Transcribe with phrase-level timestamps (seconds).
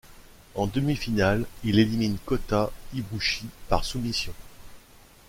[0.55, 4.33] En demi-finale, il élimine Kota Ibushi par soumission.